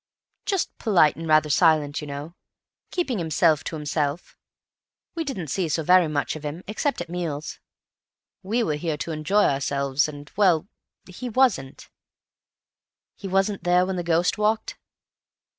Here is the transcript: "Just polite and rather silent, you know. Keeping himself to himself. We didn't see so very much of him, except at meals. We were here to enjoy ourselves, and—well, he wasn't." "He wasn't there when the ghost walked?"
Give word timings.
"Just 0.47 0.75
polite 0.79 1.15
and 1.15 1.27
rather 1.27 1.51
silent, 1.51 2.01
you 2.01 2.07
know. 2.07 2.33
Keeping 2.89 3.19
himself 3.19 3.63
to 3.65 3.75
himself. 3.75 4.35
We 5.13 5.23
didn't 5.23 5.49
see 5.49 5.69
so 5.69 5.83
very 5.83 6.07
much 6.07 6.35
of 6.35 6.41
him, 6.43 6.63
except 6.65 7.01
at 7.01 7.07
meals. 7.07 7.59
We 8.41 8.63
were 8.63 8.77
here 8.77 8.97
to 8.97 9.11
enjoy 9.11 9.43
ourselves, 9.43 10.07
and—well, 10.07 10.67
he 11.07 11.29
wasn't." 11.29 11.91
"He 13.15 13.27
wasn't 13.27 13.63
there 13.63 13.85
when 13.85 13.95
the 13.95 14.01
ghost 14.01 14.39
walked?" 14.39 14.75